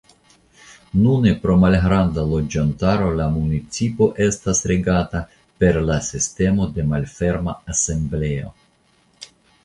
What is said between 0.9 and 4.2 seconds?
Nune pro malgranda loĝantaro la municipo